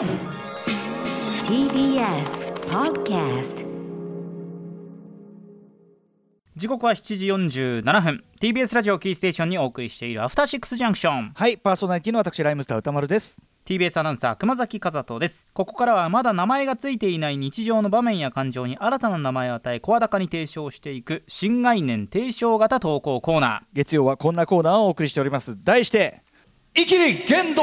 [0.00, 0.08] TBS
[2.70, 3.66] Podcast
[6.56, 7.26] 時刻は7時
[7.82, 8.24] 47分。
[8.40, 13.42] TBS ラジオキーステーションにお送りしているアフターシックスジャンクションはいパーソナリティの私ライムスター歌丸です。
[13.66, 15.46] TBS アナウンサー熊崎和人です。
[15.52, 25.62] ここからはまだ名前がついていない日常の場面や感情に新たな名前を与え声高に提唱していく新概念提唱型投稿コーナ月曜はこんなコーナーをお送りしております。
[25.62, 26.22] 題して
[26.74, 27.62] 「イキリ言動」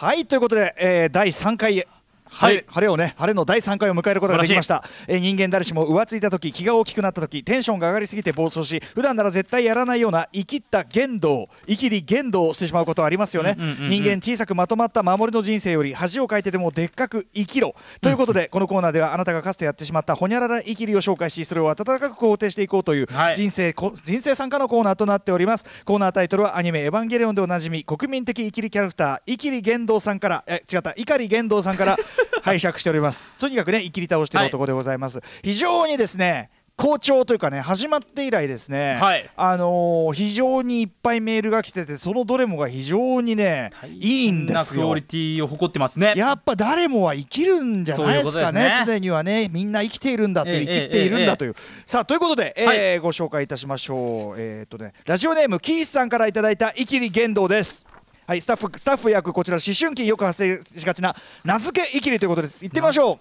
[0.00, 1.86] はいということで、えー、第3回,、
[2.30, 2.64] はい。
[2.66, 13.90] 晴れをね晴れの第3回を迎えることができました、えー人間誰しも浮ついた時気が大きくなった時テンションが上がりすぎて暴走し普段なら絶対やらないような生きった言動生きり言動をしてしまうことはありますよね、うんうんうんうん。
[13.90, 17.74] 人間小さくまとまった守りの人生より恥をかいてでもでっかく生きろ。
[18.00, 23.36] ということで、このコーナーではあなたがかつてやってしまったほにゃらら生きりを紹介しそれを温かく肯定していこうというはい。
[23.36, 25.64] 人生こ人生参加のコーナーとなっております。
[25.84, 31.96] コーナータイトルはアニメ「エヴァンゲリオン」でおなじみ国民的生きりキャラクター生きり言動さんからえ違った碇言動さんから
[32.44, 33.28] 拝借しております。
[33.38, 39.30] とにかくね生きり倒してる男でございます、非常にですね好調というかね始まって以来ですね、はい。
[39.36, 44.80] あのー非常にいっぱいメールが来ててそのどれもが非常にねいいんですよ。
[44.80, 46.14] なクオリティを誇ってますね。
[46.16, 48.84] やっぱ誰もは生きるんじゃないですかねね。
[48.86, 49.48] 常にはね。
[49.50, 51.54] みんな生きているんだってええ生きているんだという、
[51.84, 52.98] さあということで、えーはい。
[53.00, 54.34] ご紹介いたしましょう。
[54.38, 57.84] えーっとねラジオネームキースさんからいただいた「イキリ言動」です
[58.30, 62.64] はいスタッフスタッフ役こちら思春期よく発生しがちな名付けイキリということです。
[62.64, 63.18] 行ってみましょう。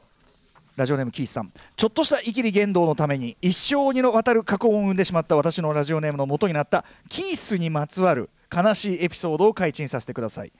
[0.76, 1.52] ラジオネームキースさん。
[1.76, 10.52] ちょっとしたイキリ言動のために一生にのわたる過去を生んでしまった私のラジオネームの元になったキースにまつわる悲しいエピソードを開陳させてください。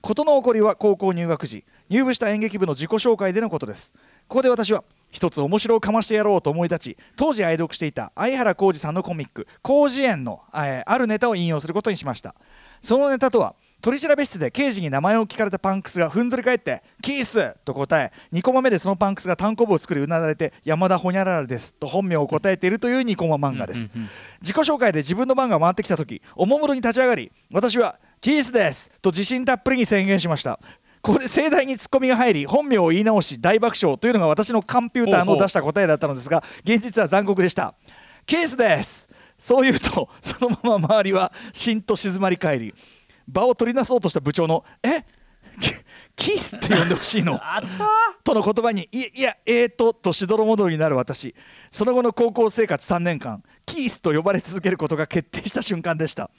[0.00, 3.92] 事の起こりは高校入学時入部した演劇部の自己紹介でのことです。
[4.26, 12.34] ここで私は一つ面白をかましてやろうと思い立ち当時愛読していた相原浩二さんのコミック「広辞苑の」えあるネタを引用することにしました。
[12.80, 23.90] そのネタとは取り調べ室で刑事に名前を聞かれたパンクスがふんぞり返って「キース!」と答え2コマ目でそのパンクスが単行部を作りうなだれて「山田ほにゃららです」と本名を答えているという2コマ漫画です、
[24.40, 30.58] 自己紹介で自分の番が回ってきた時おもむろに立ち上がり私は「キースです!」と自信たっぷりに宣言しました
[31.00, 37.74] ここで盛大にツッコミが入り本名を言い直し大爆笑というのが私のコンピューターの出した答えだったのですが現実は残酷でした
[38.26, 42.74] ケースですそう言うとそのまま周りはしんと静まり返り
[43.28, 45.04] 場を取りなそうとした部長の「え？
[45.60, 45.72] キ
[46.32, 47.40] キースって呼んでほしいの?
[48.24, 51.34] 」との言葉に「いいやえーと」としどろもどろになる私。
[51.70, 56.30] その後の高校生活3年間キースと呼ばれ続けることが決定した瞬間でした。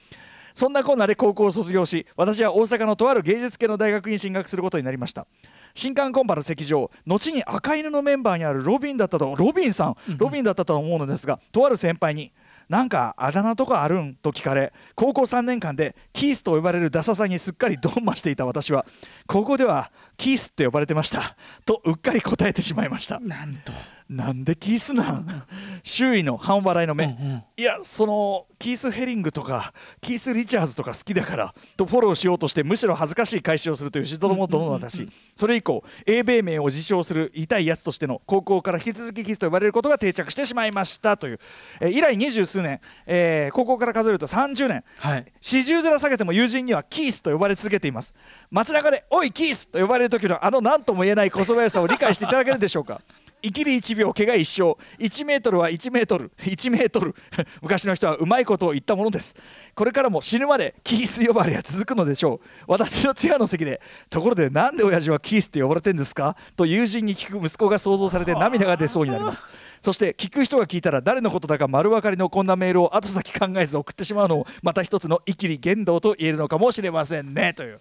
[0.56, 5.28] そんなこんなで高校を卒業し私は大阪のとある芸術系の大学に進学することになりました。
[5.76, 12.32] 新刊コンパの席上後に赤犬のメンバーにあるロビンだったとロビンさんロビンだったと思うのですがとある先輩に
[12.69, 18.85] 「なんかあだ名とかあるん?」と聞かれ高校3年間でキースと呼ばれるダサさにすっかりドンマしていた私は
[19.28, 21.35] 高校ではキースって呼ばれてました。
[21.66, 23.19] とうっかり答えてしまいました。
[23.22, 23.72] なんと。
[24.09, 25.44] なんでキースなん？
[25.84, 27.44] 周囲の半笑いの目、うんうん。
[27.57, 29.72] いやそのキース・ヘリングとか
[30.02, 35.07] キース・リチャーズとか好きだからとフォローしようとしてむしろ恥ずかしい返しをするというしどろもどろの私。
[35.35, 41.16] それ以降英米名を自称する痛いやつとしての高校から引き続きキースと呼ばれることが定着してしまいました。
[41.16, 41.40] という、
[41.80, 44.84] えー以来二十数年、えー高校から数えると30年。
[44.97, 45.31] はい。
[45.40, 48.16] 四十面下げても友人にはキースと呼ばれ続けています。
[48.50, 53.02] 街中で「おいキース!」と呼ばれる時のあの何とも言えないこそばやさを理解していただけるでしょうか？
[53.42, 54.75] 生きり1秒怪我一生。
[55.02, 56.30] 1メートルは1メートル。
[56.40, 57.16] 1メートル。
[57.62, 59.34] 昔の人はうまいことを言ったものです
[59.80, 63.80] これからも死ぬまでキース呼ばれが続くのでしょう私のチアの席で
[64.10, 69.48] ところでなんで親父はキースって呼ばれてんですかと友人に聞く息子が想像されて涙が出そうになります。
[69.80, 77.80] そして聞く人が聞いたら誰のことだか丸分かりのこんなメールを後先考えず送ってしまうのもまた一つの生きり言動と言えるのかもしれませんねという。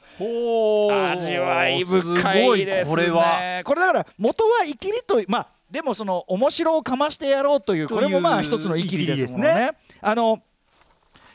[0.92, 2.94] 味わい深いですね。
[2.94, 9.72] これはこれだから元は生きりとまあでもその面白をかましてやろうというこれもまあ一つの生きりですもんね。
[10.00, 10.40] あの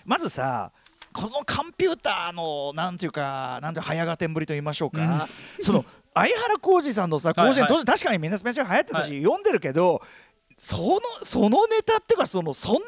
[0.05, 0.71] まずさ
[1.13, 5.27] このコンピューターのなんていうかなんていう早がてんぶりと言いましょうか、
[5.61, 7.53] その 相原浩二さんのさはいはい。
[7.53, 10.01] 広辞苑当時確かにみんなスペシャル流行ってたし、読んでるけど
[10.57, 12.81] そのそのネタっていうかそのそんな流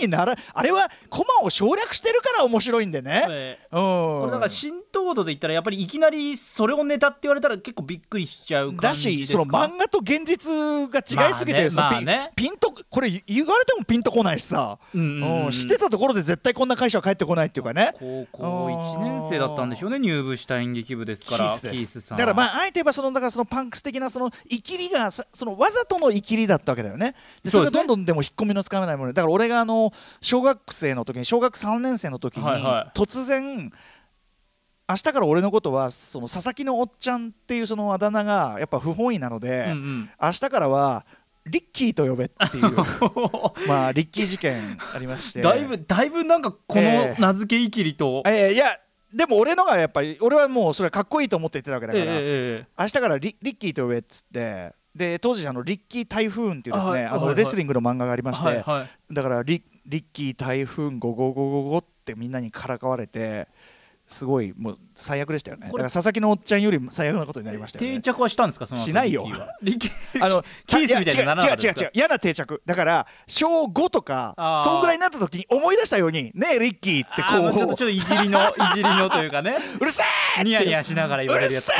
[0.00, 9.42] れにならあれはコマを省略してるから面白いんでね、えうん、ーこれだから浸透度で言ったらやっぱりいきなりそれをネタって言われたら結構びっくりしちゃうだ感じしですか？
[9.42, 10.50] その漫画と現実
[10.88, 12.06] が違いすぎて、そのピまあね。
[12.06, 17.94] まあねピンとこれ言われてもピンとこないしさ、うんうん知ってたところで絶対こんな会社は帰ってこないっていうかね。
[17.98, 21.50] 高校1年生だったんでしょうね入部した演劇部ですから。
[21.58, 22.18] ースさん。
[22.18, 27.14] だからまああえて言えばそのだからそのパンクス的なそのイキリがさそのわざとのイキリだったわけだよね。
[27.42, 32.98] でそれがどんどんでも引っ込みのつかめないものでだから俺があの小学生の時に小学3年生の時にはいはい。
[32.98, 33.72] 突然
[34.94, 40.10] 明日から俺のことはその佐々木のおっちゃんっていうそのあだ名がやっぱ不本意なので、うんうん。
[40.22, 41.04] 明日からは
[41.46, 42.76] リッキーと呼べっていう
[43.66, 45.42] まあリッキー事件ありまして。
[45.42, 48.78] だいぶだいぶなんかこの名付けいきりと、えーいや
[49.12, 57.34] でも俺のがやっぱり俺はもうそれはかっこいいと思って言ってたわけだから、えええ明日からリリッキーと呼べっつってで当時あのリッキー台風っていうですねあのあはいはい。
[57.36, 59.14] レスリングの漫画がありまして、はいはい。
[59.14, 63.46] だからリリッキー台風55555ってみんなにからかわれて
[64.06, 65.66] すごいもう最悪でしたよね。
[65.66, 67.96] だから佐々木のおっちゃんより最悪なことになりましたよね。
[67.96, 69.24] 定着はしたんですかその後しないよ。
[69.24, 69.56] リッキーは？
[69.62, 72.62] リッキーあの キースみたいにな違う違う違う嫌な定着。
[72.66, 79.56] だから小5とかそんぐらいになった時に思い出したようにねえリッキーってあーもうちょっとこちょっといじりのいじりのというかね。
[79.74, 80.02] う うるせ
[80.38, 81.68] えニヤニヤしながら言われるやつ。
[81.68, 81.76] うる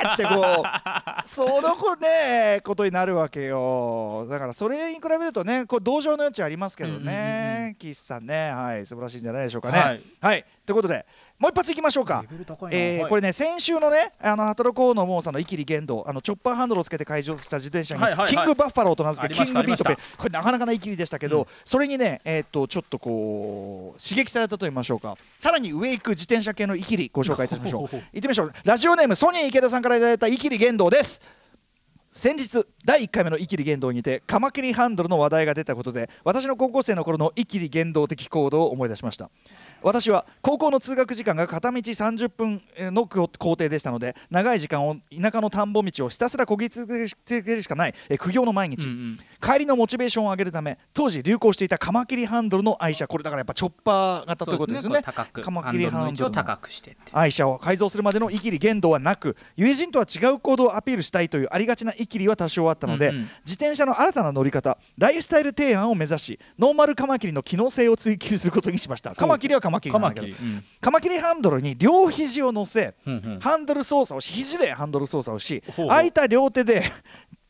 [0.00, 1.28] せえってこう。
[1.28, 4.26] その子ねことになるわけよ。
[4.30, 8.50] だからそれに比べるとねこう同情の余地ありますけどうんうんうんうねキースさんね。
[8.50, 9.78] はい素晴らしいんじゃないでしょうかね。
[9.78, 10.00] はい。
[10.20, 10.44] はい。
[10.64, 11.06] ということで
[11.38, 12.24] もう一発いきましょうか。
[12.72, 21.46] えーこれね先週のねあの働こうのモーさんのイキリ言動あのチョッパーハンドルをつけて開場した自転車に、キングバッファローと名付けキングビートペこれなかなかなイキリでしたけど、うん。
[21.64, 25.16] それにねえーっとちょっとこう刺激されたと言いましょうか。
[25.38, 27.88] さらに上行く自転車系のイキリご紹介いたしましょう。
[27.94, 28.52] 行ってみましょう。
[28.64, 31.22] ラジオネームソニー池田さんからいただいたイキリ言動です。
[32.10, 39.30] 先日第1回目のイキリ言動にてカマキリハンドルの話題が出たことで私の高校生の頃のイキリ言動的行動を思い出しました
[39.82, 49.20] 私は高校の通学時間が片道30分の工程でしたので長い時間を田舎の田んぼ道をひたすらこぎ続けるしかない苦行の毎日、うんうん。
[49.40, 54.96] 帰りのモチベーションを上げるため当時流行していたカマキリハンドルの愛車これだからやっぱチョッパー型ということですよね。
[54.96, 56.38] そうこう高くカマキリハンドルの。
[57.12, 76.92] 愛車を改造するまでのイキリ言動はなく友人とは違う行動をアピールしたいというありがちなイキリは多少あったので、うんうん自転車の新たな乗り方ライフスタイル提案を目指しノーマルカマキリの機能性を追求することにしましたカマキリはカマキリカなんだけどマキリうんカマキリハンドルに両肘を乗せ、うんうんハンドル操作をし肘でハンドル操作をし空いた両手で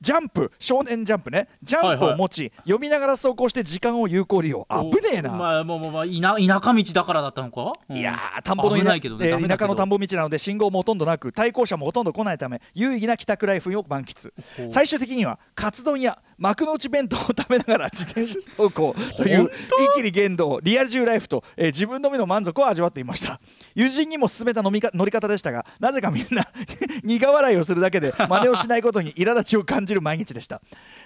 [0.00, 1.48] ジャンプ少年ジャンプね。
[1.62, 4.64] ジャンプを持ち、読みながら走行して時間を有効利用。
[4.68, 7.96] あ危ねえな、まあもうもうまあ田田舎道だからだったのか、うん。
[7.96, 14.32] いやー田んぼの田危ないけどねえー田舎の田んぼ道なので信号もほとんどなく対向車もほとんど来ないため有意義な帰宅ライフを満喫
[14.70, 23.40] 最終的にはカツ丼や幕の内弁当を食べながら 自転車走行という本一気に言動リア充ライフと、えー自分のみの満足を味わっていました。
[23.76, 26.48] 友人にも勧めた飲みか乗り方でしたがなぜかみんな
[27.04, 30.60] 苦笑いをするだけで真似をしないことに苛立ちを感じる毎日でした。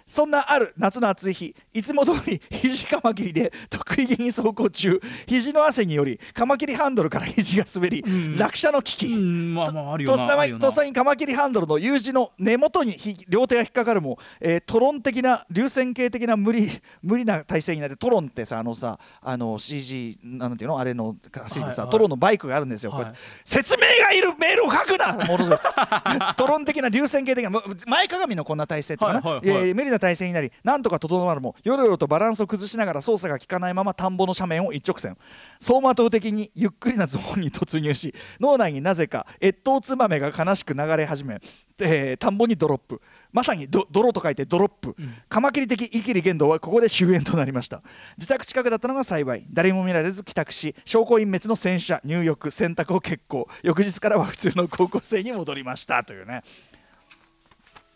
[0.07, 8.37] そんなある夏の暑い日いつも通り 肘カマキリで得意げに走行中肘の汗によりカマキリハンドルから肘が滑り、ん。
[8.37, 9.55] 落車の危機、うん。
[9.55, 16.71] まとっさにカマキリハンドルの U 字の根元にひ両手が引っかかるも、えートロン的な流線形的な無理
[17.03, 20.79] 無理な体勢になってトロンってさあのさあの CG なんていうの？
[20.79, 21.93] あれの走りでさ、はいはい。
[21.93, 23.13] トロンのバイクがあるんですよ、はい。
[23.45, 27.51] 説明がいるメールを書くな トロン的な流線形的な
[27.87, 29.69] 前かがみのこんな体勢っていうかな、はいはいはい。
[29.69, 35.17] えー無理な体勢になりなんとか整まるもよろよろとバランスを崩しながら操作が効かないまま田んぼの斜面を一直線
[35.61, 41.39] 走馬灯的にゆっくりなゾーンに突入し脳内になぜか越冬つまめが悲しく流れ始め、
[41.81, 43.01] えー田んぼにドロップ
[43.33, 44.95] まさにど泥と書いてドロップ、
[45.29, 47.83] カマキリ的イキリ言動はここで終焉となりました
[48.19, 56.43] 自宅近くだったのが幸い誰も見られず帰宅し証拠隠滅の洗車入浴洗濯を決行翌日からは普通の高校生に戻りましたというね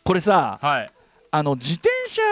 [0.05, 0.91] これさはい
[1.31, 2.23] あの自転車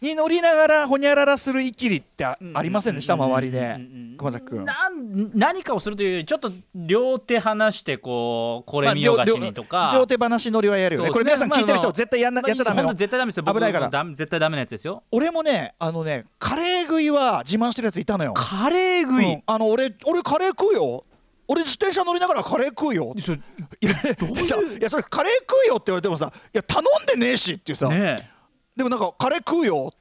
[0.00, 3.14] に乗りながらほにゃららするイキリってあありませんでした？
[3.14, 3.78] 周りで。
[4.16, 4.64] 熊崎君。
[4.64, 11.08] なん何かをするというよりちょっと両手離してこうこれ見よがしにとか、まあ両両手話乗りはやるよね。
[11.08, 13.42] そうこれ皆さん聞いてる人絶対やんな、まあやっちゃダメ絶対ダメですよ。
[13.42, 14.04] 僕危ないから。
[14.14, 15.02] 絶対ダメなやつですよ。
[15.10, 18.32] 俺もねあのねカレー食いは自慢してるやついたのよ。
[18.32, 19.42] カレー食い、うん。
[19.44, 21.04] あの俺俺カレー食うよ
[21.52, 23.12] 俺自転車乗りながらカレー食うよ。
[23.18, 23.38] そい
[23.80, 24.78] やどういう？
[24.78, 28.30] いやそれカレー食うよって言われてもさいや頼んでねえしっていうさ、ね
[28.76, 29.92] でもなんかカレー食うよ。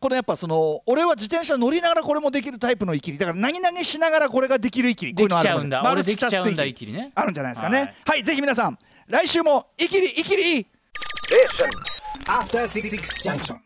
[0.00, 3.18] これやっぱその俺は自転車乗りながらこれもできるタイプのイキリ。
[3.18, 5.14] だから何々しながらこれができるイキリ。
[5.14, 6.62] こういうのあるんだマルチタスクイキ。
[6.62, 7.10] リイキリね。
[7.14, 7.78] あるんじゃないですかね。
[7.78, 7.94] はい。
[8.06, 8.78] はい、ぜひ皆さん。
[9.08, 10.66] 来週もイキリイキリ。
[12.26, 12.88] After Six
[13.22, 13.58] Junction.